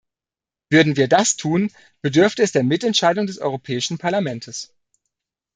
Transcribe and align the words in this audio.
Würden 0.71 0.95
wir 0.97 1.07
das 1.07 1.35
tun, 1.37 1.69
bedürfte 2.01 2.41
es 2.41 2.51
der 2.51 2.63
Mitentscheidung 2.63 3.27
des 3.27 3.37
Europäischen 3.37 3.99
Parlaments. 3.99 4.73